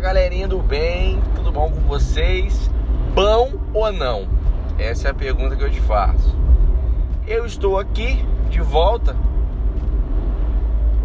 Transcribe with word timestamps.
galerinha 0.00 0.48
do 0.48 0.60
bem, 0.60 1.20
tudo 1.34 1.52
bom 1.52 1.70
com 1.70 1.80
vocês? 1.82 2.70
Bom 3.14 3.52
ou 3.74 3.92
não? 3.92 4.26
Essa 4.78 5.08
é 5.08 5.10
a 5.10 5.14
pergunta 5.14 5.54
que 5.54 5.62
eu 5.62 5.70
te 5.70 5.80
faço. 5.82 6.34
Eu 7.26 7.44
estou 7.44 7.78
aqui 7.78 8.24
de 8.48 8.62
volta 8.62 9.14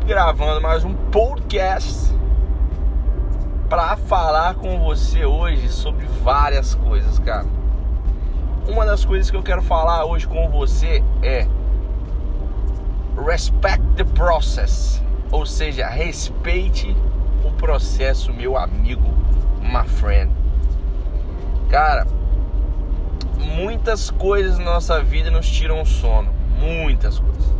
gravando 0.07 0.61
mais 0.61 0.85
um 0.85 0.93
podcast 0.93 2.15
para 3.69 3.97
falar 3.97 4.55
com 4.55 4.79
você 4.79 5.25
hoje 5.25 5.67
sobre 5.67 6.05
várias 6.23 6.73
coisas, 6.73 7.19
cara. 7.19 7.47
Uma 8.65 8.85
das 8.85 9.03
coisas 9.03 9.29
que 9.29 9.35
eu 9.35 9.43
quero 9.43 9.61
falar 9.61 10.05
hoje 10.05 10.25
com 10.25 10.49
você 10.49 11.03
é 11.21 11.45
respect 13.27 13.85
the 13.97 14.05
process, 14.05 15.03
ou 15.31 15.45
seja, 15.45 15.85
respeite 15.85 16.95
o 17.45 17.51
processo, 17.51 18.33
meu 18.33 18.57
amigo, 18.57 19.07
my 19.61 19.87
friend. 19.87 20.31
Cara, 21.69 22.07
muitas 23.37 24.09
coisas 24.09 24.57
na 24.57 24.65
nossa 24.65 25.01
vida 25.01 25.29
nos 25.29 25.49
tiram 25.49 25.81
o 25.81 25.85
sono, 25.85 26.33
muitas 26.59 27.19
coisas. 27.19 27.53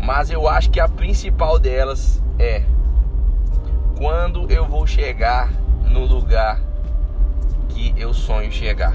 Mas 0.00 0.30
eu 0.30 0.48
acho 0.48 0.70
que 0.70 0.80
a 0.80 0.88
principal 0.88 1.58
delas 1.58 2.22
é 2.38 2.62
quando 3.96 4.50
eu 4.50 4.66
vou 4.66 4.86
chegar 4.86 5.50
no 5.88 6.04
lugar 6.04 6.60
que 7.68 7.94
eu 7.96 8.12
sonho 8.12 8.50
chegar. 8.50 8.94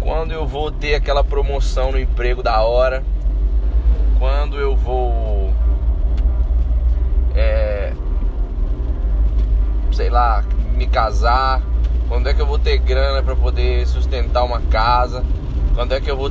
Quando 0.00 0.32
eu 0.32 0.46
vou 0.46 0.70
ter 0.70 0.94
aquela 0.94 1.22
promoção 1.22 1.92
no 1.92 1.98
emprego 1.98 2.42
da 2.42 2.62
hora. 2.62 3.04
Quando 4.18 4.56
eu 4.56 4.76
vou 4.76 5.52
é, 7.34 7.92
sei 9.92 10.10
lá, 10.10 10.44
me 10.74 10.86
casar, 10.86 11.62
quando 12.08 12.28
é 12.28 12.34
que 12.34 12.40
eu 12.40 12.46
vou 12.46 12.58
ter 12.58 12.78
grana 12.78 13.22
para 13.22 13.36
poder 13.36 13.86
sustentar 13.86 14.44
uma 14.44 14.60
casa, 14.60 15.24
quando 15.74 15.92
é 15.92 16.00
que 16.00 16.10
eu 16.10 16.16
vou 16.16 16.30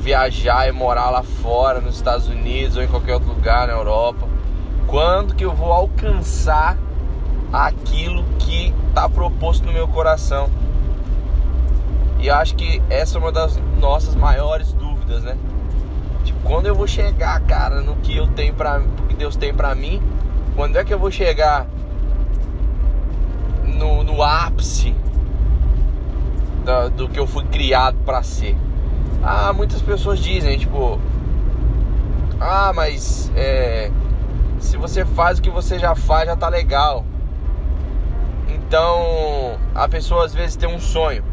viajar 0.00 0.68
e 0.68 0.72
morar 0.72 1.10
lá 1.10 1.22
fora, 1.22 1.80
nos 1.80 1.96
Estados 1.96 2.26
Unidos 2.28 2.76
ou 2.76 2.82
em 2.82 2.88
qualquer 2.88 3.14
outro 3.14 3.28
lugar 3.28 3.66
na 3.66 3.74
Europa, 3.74 4.26
quando 4.86 5.34
que 5.34 5.44
eu 5.44 5.52
vou 5.52 5.72
alcançar 5.72 6.76
aquilo 7.52 8.24
que 8.38 8.74
está 8.88 9.08
proposto 9.08 9.64
no 9.64 9.72
meu 9.72 9.86
coração. 9.86 10.48
E 12.18 12.28
acho 12.28 12.54
que 12.54 12.82
essa 12.90 13.16
é 13.16 13.20
uma 13.20 13.32
das 13.32 13.58
nossas 13.78 14.14
maiores 14.14 14.72
dúvidas, 14.72 15.22
né? 15.22 15.36
Tipo, 16.24 16.38
quando 16.42 16.66
eu 16.66 16.74
vou 16.74 16.86
chegar, 16.86 17.40
cara, 17.42 17.80
no 17.80 17.96
que 17.96 18.16
eu 18.16 18.26
tenho 18.26 18.52
para, 18.54 18.82
que 19.08 19.14
Deus 19.14 19.36
tem 19.36 19.54
para 19.54 19.74
mim, 19.74 20.02
quando 20.54 20.76
é 20.76 20.84
que 20.84 20.92
eu 20.92 20.98
vou 20.98 21.10
chegar 21.10 21.66
no, 23.80 24.04
no 24.04 24.22
ápice 24.22 24.94
do, 26.64 26.90
do 26.90 27.08
que 27.08 27.18
eu 27.18 27.26
fui 27.26 27.44
criado 27.46 27.96
para 28.04 28.22
ser? 28.22 28.56
Ah, 29.22 29.52
muitas 29.52 29.82
pessoas 29.82 30.20
dizem, 30.20 30.56
tipo, 30.58 31.00
ah, 32.38 32.72
mas 32.74 33.30
é, 33.34 33.90
se 34.58 34.76
você 34.76 35.04
faz 35.04 35.38
o 35.38 35.42
que 35.42 35.50
você 35.50 35.78
já 35.78 35.94
faz, 35.94 36.26
já 36.26 36.36
tá 36.36 36.48
legal. 36.48 37.04
Então, 38.48 39.58
a 39.74 39.88
pessoa 39.88 40.24
às 40.24 40.32
vezes 40.32 40.54
tem 40.54 40.68
um 40.68 40.78
sonho. 40.78 41.24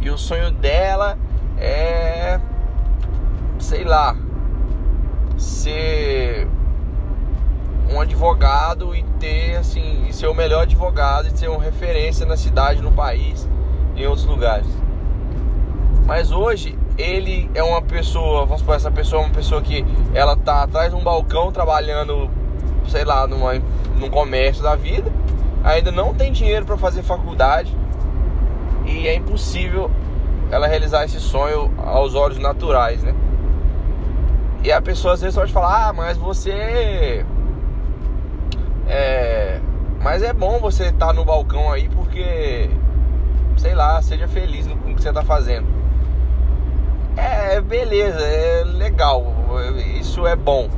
E 0.00 0.10
o 0.10 0.18
sonho 0.18 0.50
dela 0.50 1.16
é 1.56 2.40
sei 3.58 3.84
lá, 3.84 4.16
ser 5.36 6.48
um 7.90 8.00
advogado 8.00 8.94
e 8.94 9.02
ter 9.18 9.56
assim, 9.56 10.06
e 10.08 10.12
ser 10.12 10.26
o 10.26 10.34
melhor 10.34 10.62
advogado 10.62 11.28
e 11.28 11.36
ser 11.36 11.48
uma 11.48 11.62
referência 11.62 12.26
na 12.26 12.36
cidade, 12.36 12.82
no 12.82 12.92
país, 12.92 13.48
em 13.96 14.06
outros 14.06 14.26
lugares. 14.26 14.66
Mas 16.06 16.30
hoje 16.30 16.78
ele 16.96 17.50
é 17.54 17.62
uma 17.62 17.82
pessoa, 17.82 18.44
vamos 18.44 18.60
supor, 18.60 18.74
essa 18.74 18.90
pessoa 18.90 19.22
é 19.22 19.26
uma 19.26 19.34
pessoa 19.34 19.62
que 19.62 19.84
ela 20.14 20.36
tá 20.36 20.62
atrás 20.62 20.90
de 20.90 20.96
um 20.96 21.02
balcão 21.02 21.52
trabalhando, 21.52 22.30
sei 22.88 23.04
lá, 23.04 23.26
numa, 23.26 23.54
num 23.98 24.10
comércio 24.10 24.62
da 24.62 24.74
vida, 24.74 25.10
ainda 25.62 25.90
não 25.90 26.14
tem 26.14 26.32
dinheiro 26.32 26.64
para 26.64 26.76
fazer 26.76 27.02
faculdade 27.02 27.76
e 28.86 29.06
é 29.06 29.14
impossível 29.14 29.90
ela 30.50 30.66
realizar 30.66 31.04
esse 31.04 31.20
sonho 31.20 31.70
aos 31.76 32.14
olhos 32.14 32.38
naturais, 32.38 33.02
né? 33.02 33.14
E 34.64 34.72
a 34.72 34.80
pessoa 34.80 35.14
às 35.14 35.20
vezes 35.20 35.36
pode 35.36 35.52
falar, 35.52 35.88
ah, 35.88 35.92
mas 35.92 36.16
você 36.16 37.24
é, 38.88 39.60
mas 40.00 40.22
é 40.22 40.32
bom 40.32 40.58
você 40.58 40.84
estar 40.84 41.08
tá 41.08 41.12
no 41.12 41.24
balcão 41.24 41.70
aí 41.70 41.88
porque, 41.88 42.70
sei 43.56 43.74
lá, 43.74 44.00
seja 44.00 44.26
feliz 44.26 44.66
no 44.66 44.76
com 44.76 44.92
o 44.92 44.94
que 44.94 45.02
você 45.02 45.10
está 45.10 45.22
fazendo. 45.22 45.66
É, 47.16 47.60
beleza, 47.60 48.20
é 48.20 48.64
legal, 48.64 49.34
isso 49.98 50.26
é 50.26 50.36
bom. 50.36 50.68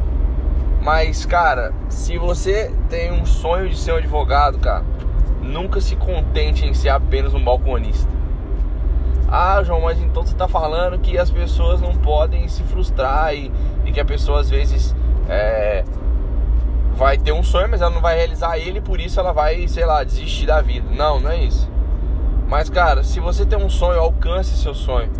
Mas, 0.80 1.26
cara, 1.26 1.72
se 1.90 2.16
você 2.16 2.74
tem 2.88 3.12
um 3.12 3.26
sonho 3.26 3.68
de 3.68 3.76
ser 3.76 3.92
um 3.92 3.96
advogado, 3.96 4.58
cara, 4.58 4.82
nunca 5.42 5.80
se 5.80 5.94
contente 5.96 6.64
em 6.66 6.72
ser 6.72 6.88
apenas 6.88 7.34
um 7.34 7.44
balconista. 7.44 8.10
Ah, 9.28 9.62
João, 9.62 9.82
mas 9.82 10.00
então 10.00 10.24
você 10.24 10.32
está 10.32 10.48
falando 10.48 10.98
que 10.98 11.16
as 11.16 11.30
pessoas 11.30 11.80
não 11.80 11.94
podem 11.94 12.48
se 12.48 12.62
frustrar 12.64 13.34
e, 13.34 13.52
e 13.84 13.92
que 13.92 14.00
a 14.00 14.04
pessoa 14.04 14.40
às 14.40 14.50
vezes 14.50 14.96
é, 15.28 15.84
vai 17.00 17.16
ter 17.16 17.32
um 17.32 17.42
sonho, 17.42 17.66
mas 17.66 17.80
ela 17.80 17.90
não 17.90 18.02
vai 18.02 18.14
realizar 18.14 18.58
ele, 18.58 18.78
por 18.78 19.00
isso 19.00 19.18
ela 19.18 19.32
vai, 19.32 19.66
sei 19.66 19.86
lá, 19.86 20.04
desistir 20.04 20.44
da 20.44 20.60
vida. 20.60 20.86
Não, 20.94 21.18
não 21.18 21.30
é 21.30 21.44
isso. 21.44 21.66
Mas, 22.46 22.68
cara, 22.68 23.02
se 23.02 23.18
você 23.18 23.46
tem 23.46 23.58
um 23.58 23.70
sonho, 23.70 23.98
alcance 23.98 24.54
seu 24.58 24.74
sonho. 24.74 25.10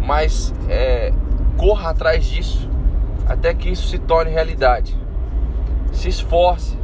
Mas 0.00 0.54
é, 0.68 1.12
corra 1.56 1.90
atrás 1.90 2.24
disso 2.24 2.70
até 3.26 3.52
que 3.52 3.68
isso 3.68 3.88
se 3.88 3.98
torne 3.98 4.30
realidade. 4.30 4.96
Se 5.90 6.08
esforce, 6.08 6.78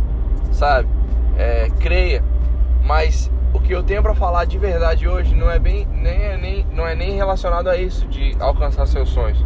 sabe? 0.50 0.88
É, 1.36 1.70
creia. 1.78 2.24
Mas 2.82 3.30
o 3.54 3.60
que 3.60 3.72
eu 3.72 3.84
tenho 3.84 4.02
para 4.02 4.16
falar 4.16 4.46
de 4.46 4.58
verdade 4.58 5.06
hoje 5.06 5.32
não 5.32 5.48
é 5.48 5.60
bem 5.60 5.86
nem, 5.92 6.24
é, 6.24 6.36
nem 6.36 6.66
não 6.72 6.84
é 6.84 6.96
nem 6.96 7.12
relacionado 7.12 7.68
a 7.68 7.76
isso 7.76 8.04
de 8.08 8.36
alcançar 8.40 8.84
seus 8.86 9.10
sonhos. 9.10 9.40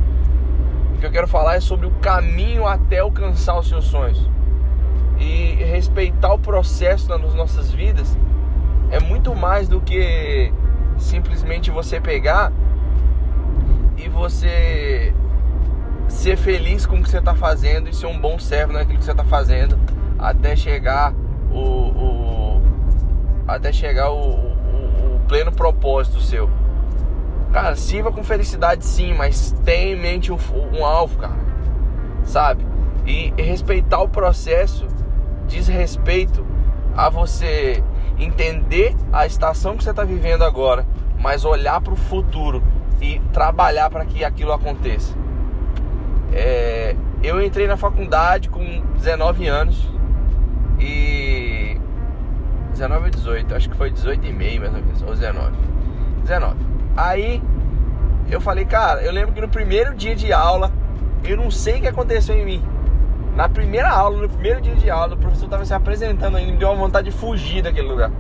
O 0.95 0.99
que 0.99 1.05
eu 1.05 1.11
quero 1.11 1.29
falar 1.29 1.57
é 1.57 1.61
sobre 1.61 1.85
o 1.85 1.91
caminho 2.01 2.67
até 2.67 3.01
alcançar 3.01 3.59
os 3.59 3.69
seus 3.69 3.85
sonhos 3.85 4.32
respeitar 6.03 6.35
o 6.35 6.39
processo 6.39 7.09
nas 7.09 7.35
nossas 7.35 7.71
vidas 7.71 8.19
é 8.91 8.99
muito 8.99 9.35
mais 9.35 9.69
do 9.69 9.81
que 9.81 10.53
simplesmente 10.99 11.71
você 11.71 12.01
pegar 12.01 12.53
e 13.97 14.09
você 14.09 15.15
ser 16.09 16.37
feliz 16.37 16.85
com 16.85 16.99
o 16.99 17.03
que 17.03 17.09
você 17.09 17.19
está 17.19 17.35
fazendo 17.35 17.89
e 17.89 17.95
ser 17.95 18.07
um 18.07 18.19
bom 18.19 18.39
servo 18.39 18.73
naquilo 18.73 18.99
que 18.99 19.05
você 19.05 19.13
está 19.13 19.25
fazendo 19.25 19.79
até 20.19 20.57
chegar 20.57 21.15
o, 21.51 21.59
o 21.59 22.63
até 23.47 23.73
chegar 23.73 24.11
o, 24.11 24.19
o, 24.19 25.17
o, 25.17 25.21
pleno 25.29 25.53
propósito 25.53 26.21
seu. 26.21 26.51
Cara, 27.53 27.77
sirva 27.77 28.11
com 28.11 28.25
felicidade 28.25 28.85
sim, 28.85 29.15
mas 29.15 29.53
tenha 29.65 29.93
em 29.95 30.01
mente 30.01 30.33
um, 30.33 30.39
um 30.73 30.85
alvo, 30.85 31.19
cara. 31.19 31.41
Sabe? 32.25 32.65
E 33.07 33.33
respeitar 33.37 34.01
o 34.01 34.09
processo 34.09 34.87
diz 35.53 35.69
respeito 35.69 36.45
a 36.97 37.11
você 37.11 37.85
entender 38.19 38.97
a 39.13 39.27
estação 39.27 39.77
que 39.77 39.85
você 39.85 39.91
está 39.91 40.03
vivendo 40.03 40.45
agora, 40.45 40.87
mas 41.21 41.45
olhar 41.45 41.81
para 41.81 41.93
o 41.93 41.97
futuro 41.97 42.63
e 43.01 43.21
trabalhar 43.33 43.91
para 43.91 44.05
que 44.05 44.25
aquilo 44.25 44.53
aconteça. 44.53 45.15
É, 46.33 46.97
eu 47.23 47.43
entrei 47.43 47.67
na 47.67 47.77
faculdade 47.77 48.49
com 48.49 48.83
19 48.97 49.47
anos 49.47 49.91
e 50.81 51.79
19 52.71 53.05
ou 53.05 53.11
18, 53.11 53.55
acho 53.55 53.69
que 53.69 53.77
foi 53.77 53.91
18 53.91 54.27
e 54.27 54.33
meio 54.33 54.61
mais 54.61 54.75
ou 54.75 54.81
menos, 54.81 55.03
ou 55.03 55.15
19. 55.15 55.53
19. 56.23 56.57
Aí 56.97 57.43
eu 58.31 58.41
falei, 58.41 58.65
cara, 58.65 59.03
eu 59.03 59.13
lembro 59.13 59.35
que 59.35 59.41
no 59.41 59.49
primeiro 59.49 59.95
dia 59.95 60.17
de 60.17 60.33
aula, 60.33 60.73
eu 61.23 61.37
não 61.37 61.51
sei 61.51 61.79
o 61.79 61.81
que 61.83 61.89
aconteceu 61.89 62.37
em 62.37 62.45
mim. 62.45 62.72
Na 63.35 63.49
primeira 63.49 63.89
aula, 63.89 64.23
no 64.23 64.29
primeiro 64.29 64.61
dia 64.61 64.75
de 64.75 64.91
aula, 64.91 65.15
o 65.15 65.17
professor 65.17 65.47
estava 65.47 65.65
se 65.65 65.73
apresentando 65.73 66.37
ainda, 66.37 66.53
me 66.53 66.59
deu 66.59 66.69
uma 66.69 66.77
vontade 66.77 67.11
de 67.11 67.17
fugir 67.17 67.63
daquele 67.63 67.89
lugar. 67.89 68.11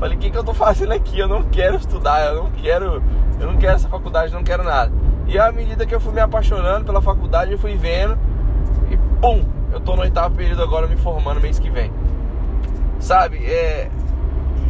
Falei, 0.00 0.16
o 0.16 0.20
que, 0.20 0.30
que 0.30 0.36
eu 0.36 0.42
tô 0.42 0.52
fazendo 0.52 0.92
aqui? 0.92 1.18
Eu 1.18 1.28
não 1.28 1.44
quero 1.44 1.76
estudar, 1.76 2.26
eu 2.26 2.42
não 2.42 2.50
quero, 2.50 3.00
eu 3.38 3.46
não 3.46 3.56
quero 3.56 3.76
essa 3.76 3.88
faculdade, 3.88 4.32
não 4.32 4.42
quero 4.42 4.64
nada. 4.64 4.92
E 5.28 5.38
à 5.38 5.52
medida 5.52 5.86
que 5.86 5.94
eu 5.94 6.00
fui 6.00 6.12
me 6.12 6.20
apaixonando 6.20 6.84
pela 6.84 7.00
faculdade, 7.00 7.52
eu 7.52 7.58
fui 7.58 7.76
vendo 7.76 8.18
e 8.90 8.96
pum, 9.20 9.44
eu 9.72 9.78
tô 9.78 9.94
no 9.94 10.02
oitavo 10.02 10.34
período 10.34 10.60
agora 10.60 10.88
me 10.88 10.96
formando 10.96 11.40
mês 11.40 11.60
que 11.60 11.70
vem. 11.70 11.92
Sabe, 12.98 13.38
é 13.46 13.88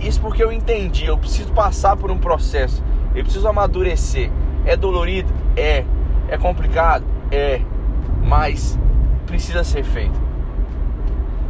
isso 0.02 0.20
porque 0.20 0.44
eu 0.44 0.52
entendi, 0.52 1.06
eu 1.06 1.16
preciso 1.16 1.50
passar 1.52 1.96
por 1.96 2.10
um 2.10 2.18
processo, 2.18 2.84
eu 3.14 3.22
preciso 3.22 3.48
amadurecer. 3.48 4.30
É 4.66 4.76
dolorido? 4.76 5.32
É. 5.56 5.84
É 6.28 6.36
complicado? 6.36 7.04
É. 7.30 7.60
Mas 8.22 8.78
precisa 9.32 9.64
ser 9.64 9.82
feito. 9.82 10.20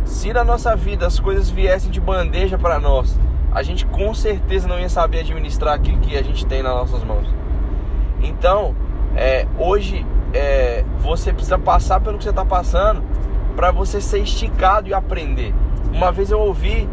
Se 0.05 0.33
na 0.33 0.45
nossa 0.45 0.77
vida 0.77 1.05
as 1.05 1.19
coisas 1.19 1.51
viessem 1.51 1.91
de 1.91 2.01
bandeja 2.01 2.57
para 2.57 2.79
nós, 2.79 3.19
a 3.51 3.61
gente 3.65 3.85
com 3.87 4.15
certeza 4.15 4.69
não 4.69 4.79
ia 4.79 4.89
saber 4.89 5.21
administrar 5.21 5.75
aquilo 5.75 5.99
que 5.99 6.17
a 6.17 6.23
gente 6.23 6.47
tem 6.47 6.63
nas 6.63 6.73
nossas 6.73 7.03
mãos. 7.03 7.27
Então, 8.23 8.77
é, 9.17 9.49
hoje 9.59 10.07
é, 10.33 10.85
você 11.01 11.33
precisa 11.33 11.59
passar 11.59 12.01
pelo 12.01 12.19
que 12.19 12.23
você 12.23 12.31
está 12.31 12.45
passando 12.45 13.03
para 13.57 13.73
você 13.73 14.01
ser 14.01 14.21
esticado 14.21 14.89
e 14.89 14.95
aprender. 14.95 15.53
Uma 15.93 16.13
vez 16.13 16.31
eu 16.31 16.39
ouvi 16.39 16.89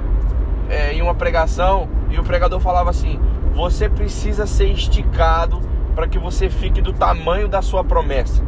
é, 0.69 0.94
em 0.94 1.03
uma 1.03 1.13
pregação 1.13 1.88
e 2.09 2.19
o 2.19 2.24
pregador 2.24 2.59
falava 2.59 2.89
assim: 2.89 3.19
você 3.53 3.88
precisa 3.88 4.47
ser 4.47 4.71
esticado 4.71 5.62
para 5.94 6.07
que 6.07 6.18
você 6.18 6.50
fique 6.50 6.81
do 6.81 6.94
tamanho 6.94 7.47
da 7.47 7.62
sua 7.62 7.83
promessa. 7.83 8.44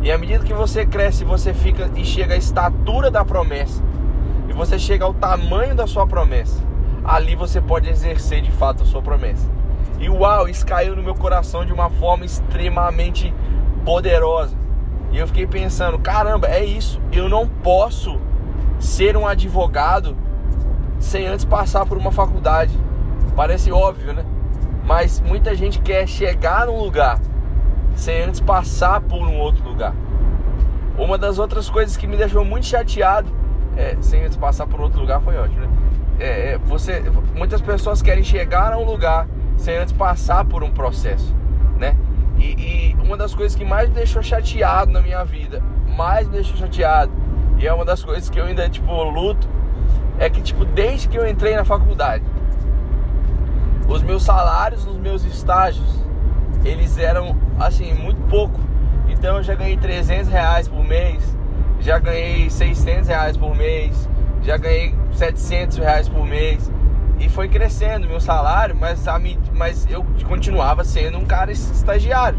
E 0.00 0.12
à 0.12 0.18
medida 0.18 0.44
que 0.44 0.54
você 0.54 0.86
cresce, 0.86 1.24
você 1.24 1.52
fica 1.52 1.90
e 1.96 2.04
chega 2.04 2.34
à 2.34 2.36
estatura 2.36 3.10
da 3.10 3.24
promessa, 3.24 3.82
e 4.48 4.52
você 4.52 4.78
chega 4.78 5.04
ao 5.04 5.12
tamanho 5.12 5.74
da 5.74 5.86
sua 5.86 6.06
promessa, 6.06 6.62
ali 7.04 7.34
você 7.34 7.60
pode 7.60 7.88
exercer 7.88 8.40
de 8.40 8.52
fato 8.52 8.82
a 8.82 8.86
sua 8.86 9.02
promessa. 9.02 9.48
E 9.98 10.08
uau, 10.08 10.48
isso 10.48 10.64
caiu 10.64 10.94
no 10.94 11.02
meu 11.02 11.14
coração 11.14 11.64
de 11.64 11.72
uma 11.72 11.90
forma 11.90 12.24
extremamente 12.24 13.34
poderosa. 13.84 14.56
E 15.10 15.18
eu 15.18 15.26
fiquei 15.26 15.46
pensando, 15.46 15.98
caramba, 15.98 16.46
é 16.46 16.64
isso. 16.64 17.00
Eu 17.10 17.28
não 17.28 17.48
posso 17.48 18.20
ser 18.78 19.16
um 19.16 19.26
advogado 19.26 20.16
sem 21.00 21.26
antes 21.26 21.44
passar 21.44 21.84
por 21.84 21.98
uma 21.98 22.12
faculdade. 22.12 22.78
Parece 23.34 23.72
óbvio, 23.72 24.12
né? 24.12 24.24
Mas 24.84 25.20
muita 25.20 25.54
gente 25.54 25.80
quer 25.80 26.06
chegar 26.06 26.66
num 26.66 26.78
lugar 26.78 27.18
sem 27.98 28.22
antes 28.22 28.38
passar 28.38 29.00
por 29.00 29.26
um 29.26 29.38
outro 29.38 29.68
lugar. 29.68 29.92
Uma 30.96 31.18
das 31.18 31.38
outras 31.38 31.68
coisas 31.68 31.96
que 31.96 32.06
me 32.06 32.16
deixou 32.16 32.44
muito 32.44 32.64
chateado, 32.64 33.28
é, 33.76 33.96
sem 34.00 34.24
antes 34.24 34.36
passar 34.36 34.68
por 34.68 34.80
outro 34.80 35.00
lugar, 35.00 35.20
foi 35.20 35.36
ótimo, 35.36 35.62
né? 35.62 35.68
É, 36.20 36.52
é, 36.52 36.58
você, 36.58 37.02
muitas 37.34 37.60
pessoas 37.60 38.00
querem 38.00 38.22
chegar 38.22 38.72
a 38.72 38.78
um 38.78 38.84
lugar 38.84 39.28
sem 39.56 39.76
antes 39.76 39.92
passar 39.92 40.44
por 40.44 40.62
um 40.62 40.70
processo, 40.70 41.34
né? 41.76 41.96
E, 42.38 42.94
e, 42.94 42.96
uma 43.02 43.16
das 43.16 43.34
coisas 43.34 43.56
que 43.56 43.64
mais 43.64 43.88
me 43.88 43.96
deixou 43.96 44.22
chateado 44.22 44.92
na 44.92 45.00
minha 45.00 45.24
vida, 45.24 45.60
mais 45.96 46.28
me 46.28 46.34
deixou 46.34 46.56
chateado, 46.56 47.10
e 47.58 47.66
é 47.66 47.74
uma 47.74 47.84
das 47.84 48.04
coisas 48.04 48.30
que 48.30 48.38
eu 48.38 48.44
ainda, 48.44 48.68
tipo, 48.68 48.92
luto, 49.02 49.48
é 50.20 50.30
que, 50.30 50.40
tipo, 50.40 50.64
desde 50.64 51.08
que 51.08 51.18
eu 51.18 51.28
entrei 51.28 51.56
na 51.56 51.64
faculdade, 51.64 52.24
os 53.88 54.02
meus 54.04 54.22
salários 54.22 54.84
nos 54.84 54.96
meus 54.96 55.24
estágios, 55.24 56.07
eles 56.68 56.98
eram, 56.98 57.36
assim, 57.58 57.92
muito 57.94 58.20
pouco. 58.28 58.60
Então 59.08 59.38
eu 59.38 59.42
já 59.42 59.54
ganhei 59.54 59.76
300 59.76 60.28
reais 60.28 60.68
por 60.68 60.84
mês, 60.84 61.36
já 61.80 61.98
ganhei 61.98 62.50
600 62.50 63.08
reais 63.08 63.36
por 63.36 63.54
mês, 63.56 64.08
já 64.42 64.56
ganhei 64.56 64.94
700 65.12 65.78
reais 65.78 66.08
por 66.08 66.24
mês. 66.24 66.70
E 67.18 67.28
foi 67.28 67.48
crescendo 67.48 68.06
meu 68.06 68.20
salário, 68.20 68.76
mas, 68.78 69.08
a, 69.08 69.20
mas 69.54 69.86
eu 69.90 70.06
continuava 70.28 70.84
sendo 70.84 71.18
um 71.18 71.24
cara 71.24 71.50
estagiário. 71.50 72.38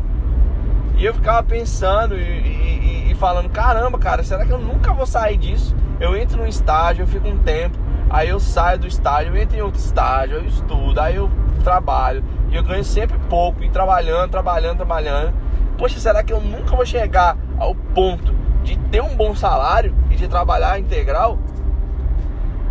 E 0.95 1.05
eu 1.05 1.13
ficava 1.13 1.43
pensando 1.43 2.15
e, 2.15 2.21
e, 2.21 3.11
e, 3.11 3.15
falando, 3.15 3.49
caramba, 3.49 3.97
cara, 3.97 4.23
será 4.23 4.45
que 4.45 4.51
eu 4.51 4.59
nunca 4.59 4.93
vou 4.93 5.05
sair 5.05 5.37
disso? 5.37 5.75
Eu 5.99 6.15
entro 6.15 6.37
num 6.37 6.47
estágio, 6.47 7.03
eu 7.03 7.07
fico 7.07 7.27
um 7.27 7.37
tempo, 7.39 7.77
aí 8.09 8.29
eu 8.29 8.39
saio 8.39 8.79
do 8.79 8.87
estágio, 8.87 9.33
eu 9.33 9.41
entro 9.41 9.57
em 9.57 9.61
outro 9.61 9.79
estágio, 9.79 10.37
eu 10.37 10.45
estudo, 10.45 10.99
aí 10.99 11.15
eu 11.15 11.29
trabalho. 11.63 12.23
E 12.51 12.55
eu 12.55 12.63
ganho 12.63 12.83
sempre 12.83 13.17
pouco, 13.29 13.63
e 13.63 13.69
trabalhando, 13.69 14.31
trabalhando, 14.31 14.77
trabalhando. 14.77 15.33
Poxa, 15.77 15.99
será 15.99 16.23
que 16.23 16.33
eu 16.33 16.41
nunca 16.41 16.75
vou 16.75 16.85
chegar 16.85 17.37
ao 17.57 17.73
ponto 17.75 18.33
de 18.63 18.77
ter 18.77 19.01
um 19.01 19.15
bom 19.15 19.35
salário 19.35 19.95
e 20.09 20.15
de 20.15 20.27
trabalhar 20.27 20.79
integral? 20.79 21.37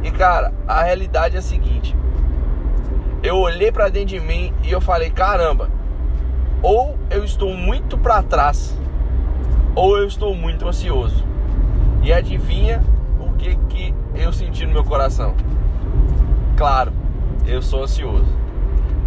E 0.03 0.11
cara, 0.11 0.53
a 0.67 0.83
realidade 0.83 1.37
é 1.37 1.39
a 1.39 1.43
seguinte: 1.43 1.97
eu 3.23 3.37
olhei 3.37 3.73
para 3.73 3.89
dentro 3.89 4.09
de 4.09 4.21
mim 4.21 4.53
e 4.63 4.71
eu 4.71 4.81
falei, 4.81 5.11
caramba, 5.11 5.71
ou 6.63 6.99
eu 7.11 7.25
estou 7.25 7.55
muito 7.55 7.97
para 7.97 8.23
trás, 8.23 8.79
ou 9.75 9.97
eu 9.97 10.07
estou 10.07 10.35
muito 10.35 10.67
ansioso. 10.67 11.25
E 12.03 12.13
adivinha 12.13 12.83
o 13.21 13.33
que 13.35 13.57
que 13.69 13.95
eu 14.15 14.33
senti 14.33 14.67
no 14.67 14.73
meu 14.73 14.85
coração? 14.85 15.35
Claro, 16.57 16.93
eu 17.47 17.61
sou 17.63 17.83
ansioso. 17.83 18.48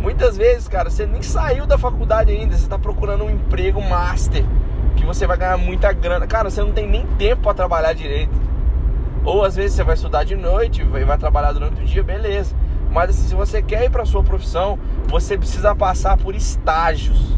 Muitas 0.01 0.36
vezes, 0.36 0.68
cara, 0.68 0.89
você 0.89 1.06
nem 1.06 1.21
saiu 1.21 1.68
da 1.68 1.77
faculdade 1.77 2.31
ainda, 2.31 2.57
você 2.57 2.63
está 2.63 2.80
procurando 2.80 3.24
um 3.24 3.30
emprego 3.30 3.80
master, 3.80 4.44
que 4.95 5.06
você 5.06 5.27
vai 5.27 5.38
ganhar 5.38 5.57
muita 5.57 5.94
grana. 5.94 6.25
Cara, 6.25 6.50
você 6.50 6.62
não 6.62 6.71
tem 6.71 6.88
nem 6.88 7.06
tempo 7.18 7.44
para 7.44 7.53
trabalhar 7.53 7.94
direito. 7.94 8.33
Ou 9.24 9.45
às 9.45 9.56
vezes 9.56 9.75
você 9.75 9.83
vai 9.83 9.94
estudar 9.94 10.24
de 10.24 10.36
noite 10.36 10.81
e 10.81 11.03
vai 11.03 11.18
trabalhar 11.19 11.51
durante 11.51 11.83
o 11.83 11.86
dia, 11.86 12.01
beleza. 12.01 12.56
Mas 12.92 13.12
assim, 13.12 13.27
se 13.27 13.36
você 13.36 13.62
quer 13.62 13.86
ir 13.86 13.92
para 13.92 14.03
sua 14.03 14.24
profissão, 14.24 14.80
você 15.07 15.38
precisa 15.38 15.75
passar 15.75 16.18
por 16.18 16.33
estágios. 16.33 17.38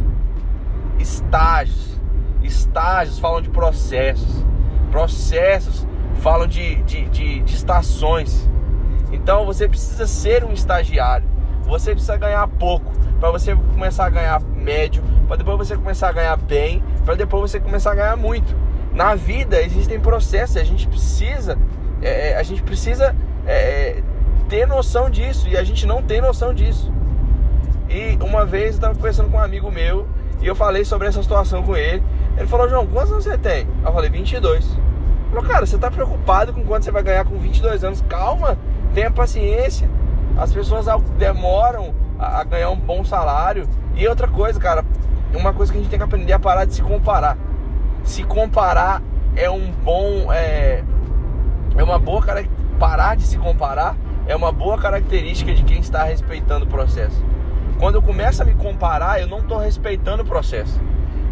Estágios. 0.97 1.99
Estágios 2.41 3.19
falam 3.19 3.41
de 3.41 3.49
processos. 3.49 4.45
Processos 4.89 5.85
falam 6.21 6.47
de, 6.47 6.75
de, 6.83 7.09
de, 7.09 7.39
de 7.41 7.53
estações. 7.53 8.49
Então 9.11 9.45
você 9.45 9.67
precisa 9.67 10.07
ser 10.07 10.45
um 10.45 10.53
estagiário. 10.53 11.27
Você 11.63 11.91
precisa 11.91 12.17
ganhar 12.17 12.47
pouco 12.47 12.91
para 13.19 13.31
você 13.31 13.55
começar 13.55 14.05
a 14.05 14.09
ganhar 14.09 14.41
médio, 14.41 15.03
para 15.27 15.37
depois 15.37 15.57
você 15.57 15.75
começar 15.75 16.09
a 16.09 16.11
ganhar 16.11 16.37
bem, 16.37 16.83
para 17.05 17.15
depois 17.15 17.51
você 17.51 17.59
começar 17.59 17.91
a 17.91 17.95
ganhar 17.95 18.17
muito 18.17 18.55
na 18.93 19.15
vida 19.15 19.61
existem 19.61 19.99
processos, 19.99 20.55
a 20.57 20.63
gente 20.63 20.87
precisa, 20.87 21.57
é, 22.01 22.31
é, 22.31 22.37
a 22.37 22.43
gente 22.43 22.61
precisa 22.61 23.15
é, 23.45 24.01
ter 24.47 24.67
noção 24.67 25.09
disso 25.09 25.49
e 25.49 25.57
a 25.57 25.63
gente 25.63 25.87
não 25.87 26.01
tem 26.01 26.21
noção 26.21 26.53
disso. 26.53 26.93
E 27.89 28.17
uma 28.23 28.45
vez 28.45 28.65
eu 28.65 28.71
estava 28.75 28.95
conversando 28.95 29.29
com 29.29 29.37
um 29.37 29.41
amigo 29.41 29.71
meu 29.71 30.07
e 30.41 30.47
eu 30.47 30.55
falei 30.55 30.85
sobre 30.85 31.07
essa 31.07 31.21
situação 31.21 31.63
com 31.63 31.75
ele. 31.75 32.03
Ele 32.37 32.47
falou: 32.47 32.69
João, 32.69 32.85
quantos 32.85 33.11
anos 33.11 33.23
você 33.23 33.37
tem? 33.37 33.67
Eu 33.83 33.91
falei: 33.91 34.09
22. 34.09 34.63
Ele 34.63 34.77
falou: 35.29 35.43
Cara, 35.43 35.65
você 35.65 35.75
está 35.75 35.89
preocupado 35.89 36.53
com 36.53 36.63
quanto 36.63 36.85
você 36.85 36.91
vai 36.91 37.03
ganhar 37.03 37.25
com 37.25 37.37
22 37.37 37.83
anos? 37.83 38.03
Calma, 38.07 38.57
tenha 38.93 39.11
paciência. 39.11 39.89
As 40.37 40.51
pessoas 40.51 40.85
demoram 41.17 41.93
a 42.17 42.43
ganhar 42.43 42.69
um 42.69 42.79
bom 42.79 43.03
salário. 43.03 43.67
E 43.95 44.07
outra 44.07 44.27
coisa, 44.27 44.59
cara, 44.59 44.83
uma 45.33 45.53
coisa 45.53 45.71
que 45.71 45.77
a 45.77 45.81
gente 45.81 45.89
tem 45.89 45.99
que 45.99 46.05
aprender 46.05 46.33
é 46.33 46.37
parar 46.37 46.65
de 46.65 46.73
se 46.73 46.81
comparar 46.81 47.37
se 48.03 48.23
comparar 48.23 49.01
é 49.35 49.49
um 49.49 49.71
bom. 49.71 50.31
É, 50.31 50.83
é 51.75 51.83
uma 51.83 51.97
boa 51.97 52.23
parar 52.77 53.15
de 53.15 53.23
se 53.23 53.37
comparar 53.37 53.95
é 54.25 54.35
uma 54.35 54.51
boa 54.51 54.77
característica 54.77 55.53
de 55.53 55.63
quem 55.63 55.79
está 55.79 56.03
respeitando 56.03 56.65
o 56.65 56.67
processo. 56.67 57.23
Quando 57.77 57.95
eu 57.95 58.01
começo 58.01 58.41
a 58.41 58.45
me 58.45 58.53
comparar, 58.53 59.19
eu 59.19 59.27
não 59.27 59.39
estou 59.39 59.57
respeitando 59.57 60.23
o 60.23 60.25
processo. 60.25 60.79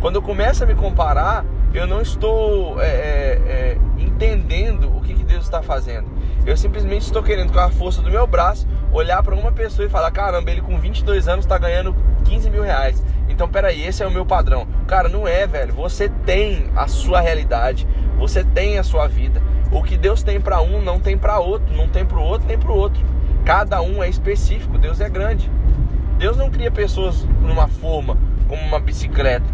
Quando 0.01 0.15
eu 0.15 0.22
começo 0.22 0.63
a 0.63 0.67
me 0.67 0.75
comparar, 0.75 1.46
eu 1.74 1.88
não 1.88 2.01
estou 2.01 2.81
é, 2.81 2.88
é, 2.88 3.41
é, 3.46 3.77
entendendo 3.98 4.93
o 4.93 5.00
que, 5.00 5.13
que 5.13 5.24
Deus 5.24 5.43
está 5.43 5.62
fazendo. 5.62 6.08
Eu 6.46 6.58
simplesmente 6.58 7.03
estou 7.03 7.24
querendo, 7.24 7.53
com 7.53 7.60
a 7.60 7.70
força 7.70 8.01
do 8.01 8.10
meu 8.10 8.27
braço, 8.27 8.67
olhar 8.91 9.21
para 9.24 9.36
uma 9.36 9.51
pessoa 9.51 9.86
e 9.86 9.89
falar: 9.89 10.12
caramba, 10.12 10.51
ele 10.51 10.62
com 10.62 10.77
22 10.77 11.27
anos 11.27 11.45
está 11.45 11.57
ganhando 11.57 11.95
15 12.25 12.50
mil 12.50 12.63
reais. 12.63 13.03
Então, 13.29 13.48
peraí, 13.48 13.86
esse 13.86 14.03
é 14.03 14.07
o 14.07 14.12
meu 14.12 14.25
padrão. 14.25 14.67
Cara, 14.88 15.07
não 15.07 15.27
é, 15.27 15.48
velho. 15.48 15.74
Você 15.74 16.10
tem 16.25 16.69
a 16.75 16.88
sua 16.88 17.21
realidade, 17.21 17.88
você 18.17 18.43
tem 18.43 18.77
a 18.77 18.83
sua 18.83 19.07
vida. 19.07 19.41
O 19.71 19.81
que 19.81 19.98
Deus 19.98 20.21
tem 20.21 20.39
para 20.39 20.62
um 20.62 20.81
não 20.81 21.00
tem 21.00 21.17
para 21.17 21.39
outro, 21.39 21.75
não 21.75 21.88
tem 21.88 22.05
para 22.05 22.17
o 22.17 22.24
outro 22.24 22.48
nem 22.48 22.57
para 22.57 22.71
o 22.71 22.75
outro. 22.75 23.01
Cada 23.45 23.81
um 23.81 24.03
é 24.03 24.10
específico. 24.10 24.77
Deus 24.77 25.00
é 25.00 25.10
grande. 25.10 25.50
Deus 26.17 26.38
não 26.38 26.51
cria 26.51 26.69
pessoas 26.69 27.24
numa 27.41 27.67
forma 27.67 28.17
como 28.48 28.62
uma 28.62 28.79
bicicleta. 28.79 29.45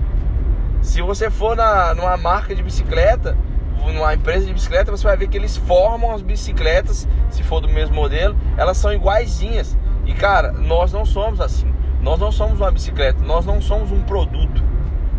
Se 0.81 1.01
você 1.01 1.29
for 1.29 1.55
na, 1.55 1.93
numa 1.93 2.17
marca 2.17 2.55
de 2.55 2.63
bicicleta, 2.63 3.37
numa 3.85 4.13
empresa 4.13 4.45
de 4.45 4.53
bicicleta, 4.53 4.91
você 4.91 5.03
vai 5.03 5.17
ver 5.17 5.27
que 5.27 5.37
eles 5.37 5.57
formam 5.57 6.13
as 6.13 6.21
bicicletas, 6.21 7.07
se 7.29 7.43
for 7.43 7.59
do 7.59 7.69
mesmo 7.69 7.95
modelo, 7.95 8.35
elas 8.57 8.77
são 8.77 8.91
iguaizinhas. 8.93 9.77
E 10.05 10.13
cara, 10.13 10.51
nós 10.51 10.91
não 10.91 11.05
somos 11.05 11.41
assim. 11.41 11.71
Nós 12.01 12.19
não 12.19 12.31
somos 12.31 12.59
uma 12.59 12.71
bicicleta, 12.71 13.23
nós 13.23 13.45
não 13.45 13.61
somos 13.61 13.91
um 13.91 14.01
produto. 14.01 14.63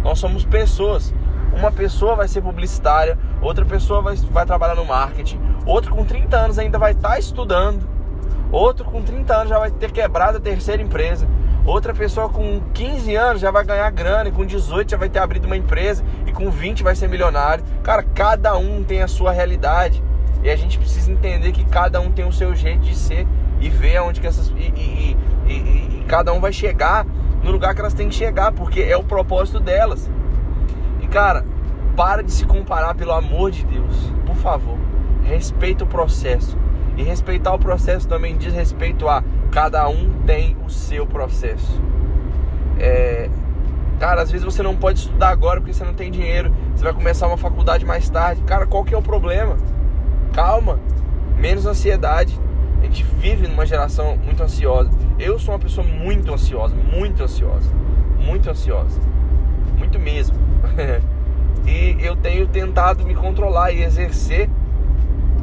Nós 0.02 0.18
somos 0.18 0.44
pessoas. 0.44 1.12
Uma 1.52 1.72
pessoa 1.72 2.14
vai 2.14 2.28
ser 2.28 2.40
publicitária, 2.40 3.18
outra 3.40 3.64
pessoa 3.64 4.00
vai, 4.00 4.16
vai 4.16 4.46
trabalhar 4.46 4.74
no 4.74 4.84
marketing, 4.84 5.40
outro 5.66 5.94
com 5.94 6.04
30 6.04 6.36
anos 6.36 6.58
ainda 6.58 6.78
vai 6.78 6.92
estar 6.92 7.10
tá 7.10 7.18
estudando, 7.18 7.88
outro 8.52 8.84
com 8.84 9.02
30 9.02 9.34
anos 9.34 9.48
já 9.48 9.58
vai 9.58 9.70
ter 9.70 9.90
quebrado 9.90 10.36
a 10.36 10.40
terceira 10.40 10.80
empresa, 10.80 11.26
outra 11.68 11.92
pessoa 11.94 12.28
com 12.28 12.60
15 12.72 13.14
anos 13.14 13.40
já 13.40 13.50
vai 13.50 13.64
ganhar 13.64 13.90
grana, 13.90 14.28
e 14.28 14.32
com 14.32 14.44
18 14.44 14.90
já 14.90 14.96
vai 14.96 15.08
ter 15.08 15.18
abrido 15.18 15.46
uma 15.46 15.56
empresa, 15.56 16.02
e 16.26 16.32
com 16.32 16.50
20 16.50 16.82
vai 16.82 16.96
ser 16.96 17.08
milionário. 17.08 17.64
Cara, 17.82 18.02
cada 18.02 18.56
um 18.56 18.82
tem 18.82 19.02
a 19.02 19.08
sua 19.08 19.32
realidade. 19.32 20.02
E 20.42 20.50
a 20.50 20.56
gente 20.56 20.78
precisa 20.78 21.10
entender 21.10 21.52
que 21.52 21.64
cada 21.64 22.00
um 22.00 22.10
tem 22.10 22.26
o 22.26 22.32
seu 22.32 22.54
jeito 22.54 22.80
de 22.80 22.94
ser 22.94 23.26
e 23.60 23.68
ver 23.68 23.96
aonde 23.96 24.20
que 24.20 24.26
essas. 24.26 24.48
E, 24.50 24.72
e, 24.76 25.16
e, 25.46 25.52
e, 25.52 26.04
cada 26.06 26.32
um 26.32 26.40
vai 26.40 26.52
chegar 26.52 27.04
no 27.42 27.50
lugar 27.50 27.74
que 27.74 27.80
elas 27.80 27.94
têm 27.94 28.08
que 28.08 28.14
chegar, 28.14 28.52
porque 28.52 28.80
é 28.80 28.96
o 28.96 29.02
propósito 29.02 29.58
delas. 29.58 30.08
E 31.00 31.06
cara, 31.08 31.44
para 31.96 32.22
de 32.22 32.30
se 32.30 32.46
comparar, 32.46 32.94
pelo 32.94 33.12
amor 33.12 33.50
de 33.50 33.64
Deus, 33.64 34.12
por 34.24 34.36
favor. 34.36 34.78
respeita 35.24 35.84
o 35.84 35.86
processo. 35.86 36.56
E 36.96 37.02
respeitar 37.02 37.52
o 37.52 37.58
processo 37.58 38.08
também 38.08 38.36
diz 38.36 38.52
respeito 38.52 39.08
a 39.08 39.22
cada 39.50 39.88
um 39.88 40.22
tem 40.26 40.56
o 40.64 40.70
seu 40.70 41.06
processo. 41.06 41.80
É, 42.78 43.28
cara, 43.98 44.22
às 44.22 44.30
vezes 44.30 44.44
você 44.44 44.62
não 44.62 44.76
pode 44.76 45.00
estudar 45.00 45.30
agora 45.30 45.60
porque 45.60 45.72
você 45.72 45.84
não 45.84 45.94
tem 45.94 46.10
dinheiro. 46.10 46.52
Você 46.74 46.84
vai 46.84 46.92
começar 46.92 47.26
uma 47.26 47.36
faculdade 47.36 47.84
mais 47.84 48.08
tarde. 48.08 48.42
Cara, 48.42 48.66
qual 48.66 48.84
que 48.84 48.94
é 48.94 48.98
o 48.98 49.02
problema? 49.02 49.56
Calma, 50.32 50.78
menos 51.36 51.66
ansiedade. 51.66 52.38
A 52.80 52.84
gente 52.84 53.02
vive 53.04 53.48
numa 53.48 53.66
geração 53.66 54.16
muito 54.16 54.42
ansiosa. 54.42 54.90
Eu 55.18 55.38
sou 55.38 55.52
uma 55.52 55.58
pessoa 55.60 55.84
muito 55.86 56.32
ansiosa, 56.32 56.76
muito 56.76 57.22
ansiosa, 57.22 57.72
muito 58.16 58.48
ansiosa, 58.48 59.00
muito 59.76 59.98
mesmo. 59.98 60.36
e 61.66 61.96
eu 61.98 62.14
tenho 62.14 62.46
tentado 62.46 63.04
me 63.04 63.14
controlar 63.14 63.72
e 63.72 63.82
exercer 63.82 64.48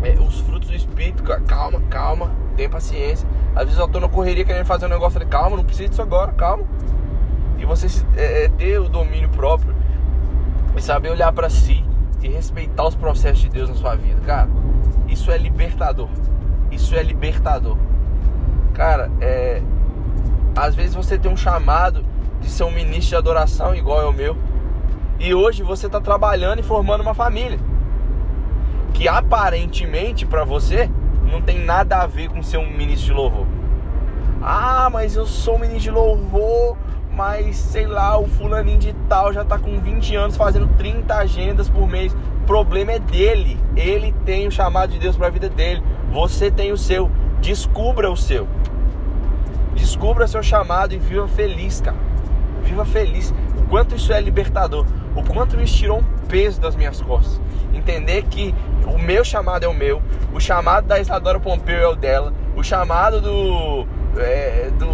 é, 0.02 0.12
os 0.22 0.40
frutos 0.40 0.70
do 0.70 0.76
espírito. 0.76 1.24
Calma, 1.46 1.82
calma, 1.90 2.32
tenha 2.56 2.70
paciência. 2.70 3.28
Às 3.56 3.64
vezes 3.64 3.80
eu 3.80 3.88
tô 3.88 4.00
na 4.00 4.10
correria 4.10 4.44
querendo 4.44 4.66
fazer 4.66 4.86
um 4.86 4.90
negócio, 4.90 5.14
falei, 5.14 5.28
calma, 5.28 5.56
não 5.56 5.64
precisa 5.64 5.88
disso 5.88 6.02
agora, 6.02 6.34
calma. 6.34 6.66
E 7.58 7.66
você 7.66 7.88
é, 8.18 8.46
é, 8.46 8.50
ter 8.50 8.80
o 8.80 8.90
domínio 8.90 9.30
próprio 9.30 9.74
e 10.76 10.82
saber 10.82 11.10
olhar 11.10 11.32
para 11.32 11.50
si 11.50 11.84
e 12.22 12.28
respeitar 12.28 12.86
os 12.86 12.96
processos 12.96 13.40
de 13.40 13.50
Deus 13.50 13.70
na 13.70 13.76
sua 13.76 13.96
vida, 13.96 14.20
cara. 14.26 14.50
Isso 15.08 15.32
é 15.32 15.38
libertador. 15.38 16.10
Isso 16.70 16.96
é 16.96 17.02
libertador. 17.02 17.78
Cara, 18.74 19.10
é. 19.22 19.62
Às 20.56 20.76
vezes 20.76 20.94
você 20.94 21.18
tem 21.18 21.32
um 21.32 21.38
chamado 21.38 22.04
de 22.42 22.50
ser 22.50 22.64
um 22.64 22.72
ministro 22.72 23.10
de 23.10 23.16
adoração 23.16 23.74
igual 23.74 24.02
é 24.02 24.06
o 24.06 24.14
meu. 24.14 24.38
E 25.18 25.34
hoje 25.34 25.64
você 25.64 25.86
está 25.86 26.02
trabalhando 26.02 26.60
e 26.60 26.64
formando 26.64 27.02
uma 27.02 27.14
família 27.14 27.60
que 28.94 29.08
aparentemente 29.08 30.26
para 30.26 30.44
você 30.44 30.90
não 31.36 31.42
tem 31.42 31.60
nada 31.60 31.98
a 31.98 32.08
ver 32.08 32.30
com 32.30 32.42
ser 32.42 32.58
um 32.58 32.70
ministro 32.70 33.08
de 33.08 33.14
louvor. 33.14 33.46
Ah, 34.42 34.90
mas 34.92 35.18
eu 35.18 35.26
sou 35.26 35.56
um 35.56 35.60
ministro 35.60 35.84
de 35.84 35.92
louvor, 35.92 36.78
mas 37.12 37.58
sei 37.58 37.86
lá, 37.86 38.18
o 38.18 38.26
fulaninho 38.26 38.80
de 38.80 38.94
tal 39.10 39.34
já 39.34 39.44
tá 39.44 39.58
com 39.58 39.78
20 39.78 40.16
anos 40.16 40.38
fazendo 40.38 40.68
30 40.78 41.14
agendas 41.14 41.70
por 41.70 41.90
mês. 41.90 42.14
O 42.14 42.46
problema 42.46 42.94
é 42.94 43.00
dele. 43.00 43.60
Ele 43.76 44.14
tem 44.24 44.48
o 44.48 44.52
chamado 44.52 44.92
de 44.92 45.00
Deus 45.00 45.18
para 45.18 45.28
a 45.28 45.30
vida 45.30 45.50
dele. 45.50 45.84
Você 46.12 46.50
tem 46.50 46.72
o 46.72 46.78
seu. 46.78 47.12
Descubra 47.42 48.10
o 48.10 48.16
seu. 48.16 48.48
Descubra 49.74 50.28
seu 50.28 50.42
chamado 50.42 50.94
e 50.94 50.98
viva 50.98 51.28
feliz, 51.28 51.82
cara. 51.82 51.98
Viva 52.64 52.86
feliz. 52.86 53.34
Quanto 53.70 53.96
isso 53.96 54.14
é 54.14 54.22
libertador. 54.22 54.86
O 55.16 55.24
quanto 55.24 55.60
isso 55.62 55.78
tirou 55.78 56.00
um 56.00 56.04
peso 56.28 56.60
das 56.60 56.76
minhas 56.76 57.02
costas. 57.02 57.40
Entender 57.74 58.24
que 58.24 58.54
o 58.86 58.98
meu 58.98 59.24
chamado 59.24 59.64
é 59.64 59.68
o 59.68 59.74
meu, 59.74 60.02
o 60.34 60.40
chamado 60.40 60.88
da 60.88 61.00
Isadora 61.00 61.40
Pompeu 61.40 61.78
é 61.78 61.88
o 61.88 61.96
dela, 61.96 62.34
o 62.56 62.64
chamado 62.64 63.22
do, 63.22 63.88
é, 64.18 64.70
do, 64.78 64.86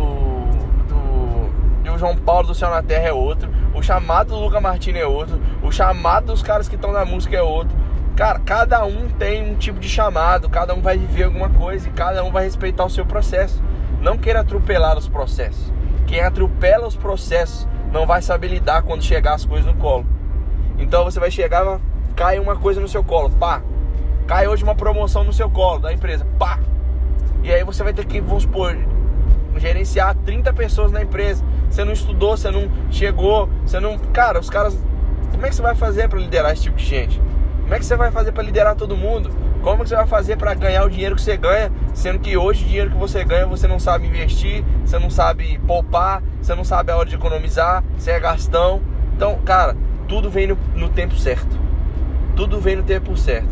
do, 0.87 1.91
do 1.91 1.97
João 1.97 2.15
Paulo 2.15 2.47
do 2.47 2.55
Céu 2.55 2.69
na 2.69 2.81
Terra 2.81 3.07
é 3.07 3.13
outro, 3.13 3.49
o 3.73 3.81
chamado 3.81 4.29
do 4.29 4.39
Luca 4.39 4.61
Martini 4.61 4.99
é 4.99 5.05
outro, 5.05 5.39
o 5.61 5.71
chamado 5.71 6.27
dos 6.27 6.41
caras 6.41 6.67
que 6.67 6.75
estão 6.75 6.91
na 6.91 7.05
música 7.05 7.35
é 7.35 7.41
outro. 7.41 7.75
Cara, 8.15 8.39
cada 8.39 8.83
um 8.83 9.07
tem 9.09 9.51
um 9.51 9.55
tipo 9.55 9.79
de 9.79 9.89
chamado, 9.89 10.49
cada 10.49 10.73
um 10.73 10.81
vai 10.81 10.97
viver 10.97 11.23
alguma 11.23 11.49
coisa 11.49 11.87
e 11.87 11.91
cada 11.91 12.23
um 12.23 12.31
vai 12.31 12.43
respeitar 12.43 12.85
o 12.85 12.89
seu 12.89 13.05
processo. 13.05 13.63
Não 14.01 14.17
queira 14.17 14.41
atropelar 14.41 14.97
os 14.97 15.07
processos. 15.07 15.71
Quem 16.05 16.19
atropela 16.19 16.87
os 16.87 16.95
processos 16.95 17.67
não 17.91 18.05
vai 18.05 18.21
saber 18.21 18.47
lidar 18.47 18.83
quando 18.83 19.03
chegar 19.03 19.33
as 19.33 19.45
coisas 19.45 19.65
no 19.65 19.73
colo. 19.75 20.05
Então 20.77 21.03
você 21.03 21.19
vai 21.19 21.29
chegar, 21.29 21.79
cai 22.15 22.39
uma 22.39 22.55
coisa 22.55 22.79
no 22.79 22.87
seu 22.87 23.03
colo, 23.03 23.29
pá, 23.31 23.61
Cai 24.31 24.47
hoje 24.47 24.63
uma 24.63 24.75
promoção 24.75 25.25
no 25.25 25.33
seu 25.33 25.49
colo 25.49 25.79
da 25.79 25.91
empresa, 25.91 26.25
pá! 26.39 26.57
E 27.43 27.51
aí 27.51 27.65
você 27.65 27.83
vai 27.83 27.93
ter 27.93 28.05
que, 28.05 28.21
vamos 28.21 28.43
supor, 28.43 28.77
gerenciar 29.57 30.15
30 30.25 30.53
pessoas 30.53 30.89
na 30.89 31.01
empresa. 31.01 31.43
Você 31.69 31.83
não 31.83 31.91
estudou, 31.91 32.37
você 32.37 32.49
não 32.49 32.71
chegou, 32.89 33.49
você 33.65 33.79
não. 33.79 33.97
Cara, 33.97 34.39
os 34.39 34.49
caras. 34.49 34.77
Como 35.31 35.45
é 35.45 35.49
que 35.49 35.55
você 35.55 35.61
vai 35.61 35.75
fazer 35.75 36.07
para 36.07 36.17
liderar 36.17 36.53
esse 36.53 36.63
tipo 36.63 36.77
de 36.77 36.85
gente? 36.85 37.21
Como 37.63 37.73
é 37.73 37.79
que 37.79 37.85
você 37.85 37.95
vai 37.95 38.09
fazer 38.09 38.31
para 38.31 38.43
liderar 38.43 38.75
todo 38.75 38.95
mundo? 38.95 39.31
Como 39.61 39.83
que 39.83 39.89
você 39.89 39.95
vai 39.95 40.07
fazer 40.07 40.37
para 40.37 40.53
ganhar 40.53 40.85
o 40.85 40.89
dinheiro 40.89 41.15
que 41.15 41.21
você 41.21 41.35
ganha, 41.35 41.71
sendo 41.93 42.19
que 42.19 42.37
hoje 42.37 42.63
o 42.63 42.67
dinheiro 42.67 42.91
que 42.91 42.97
você 42.97 43.23
ganha 43.23 43.45
você 43.45 43.67
não 43.67 43.79
sabe 43.79 44.07
investir, 44.07 44.63
você 44.85 44.97
não 44.97 45.09
sabe 45.09 45.59
poupar, 45.67 46.21
você 46.41 46.55
não 46.55 46.63
sabe 46.63 46.91
a 46.91 46.97
hora 46.97 47.09
de 47.09 47.15
economizar, 47.15 47.83
você 47.97 48.11
é 48.11 48.19
gastão. 48.19 48.81
Então, 49.15 49.39
cara, 49.45 49.75
tudo 50.07 50.29
vem 50.29 50.47
no, 50.47 50.57
no 50.75 50.89
tempo 50.89 51.15
certo. 51.15 51.59
Tudo 52.35 52.59
vem 52.59 52.75
no 52.75 52.83
tempo 52.83 53.15
certo. 53.17 53.49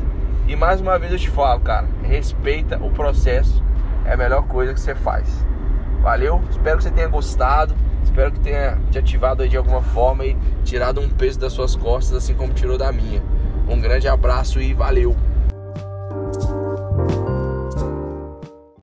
E 0.47 0.55
mais 0.55 0.81
uma 0.81 0.97
vez 0.97 1.11
eu 1.11 1.19
te 1.19 1.29
falo, 1.29 1.59
cara, 1.59 1.87
respeita 2.03 2.77
o 2.81 2.89
processo, 2.89 3.63
é 4.05 4.13
a 4.13 4.17
melhor 4.17 4.43
coisa 4.47 4.73
que 4.73 4.79
você 4.79 4.95
faz. 4.95 5.45
Valeu? 6.01 6.41
Espero 6.49 6.77
que 6.77 6.83
você 6.83 6.91
tenha 6.91 7.07
gostado. 7.07 7.75
Espero 8.03 8.31
que 8.31 8.39
tenha 8.39 8.77
te 8.89 8.97
ativado 8.97 9.47
de 9.47 9.55
alguma 9.55 9.81
forma 9.81 10.25
e 10.25 10.35
tirado 10.63 10.99
um 10.99 11.09
peso 11.09 11.39
das 11.39 11.53
suas 11.53 11.75
costas, 11.75 12.17
assim 12.17 12.33
como 12.33 12.53
tirou 12.53 12.77
da 12.77 12.91
minha. 12.91 13.21
Um 13.67 13.79
grande 13.79 14.07
abraço 14.07 14.59
e 14.59 14.73
valeu! 14.73 15.28